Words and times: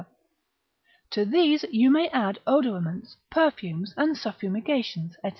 To 1.11 1.25
these 1.25 1.63
you 1.69 1.91
may 1.91 2.07
add 2.07 2.39
odoraments, 2.47 3.17
perfumes, 3.29 3.93
and 3.95 4.15
suffumigations, 4.17 5.11
&c. 5.23 5.29